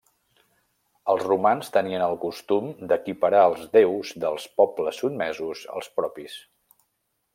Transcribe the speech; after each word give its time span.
Els 1.13 1.25
romans 1.27 1.67
tenien 1.75 2.05
el 2.05 2.17
costum 2.23 2.71
d'equiparar 2.93 3.43
els 3.51 3.69
déus 3.77 4.15
dels 4.25 4.49
pobles 4.63 5.03
sotmesos 5.03 5.63
als 5.77 5.93
propis. 6.01 6.41